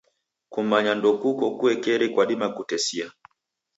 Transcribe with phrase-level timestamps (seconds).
[0.53, 3.07] Kumanya ndokuko kuekeri kwadima kutesia.